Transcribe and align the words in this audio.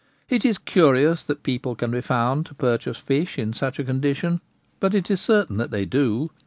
It 0.31 0.43
is 0.43 0.57
curious 0.57 1.21
that 1.21 1.43
people 1.43 1.75
can 1.75 1.91
be 1.91 2.01
found 2.01 2.47
to 2.47 2.55
purchase 2.55 2.97
fish 2.97 3.37
in 3.37 3.53
such 3.53 3.77
a 3.77 3.83
co 3.83 3.93
cd 3.93 4.13
rtki; 4.13 4.39
bat 4.79 4.93
tt 4.93 5.11
is 5.11 5.21
certain 5.21 5.57
that 5.57 5.69
they 5.69 5.85
do. 5.85 6.31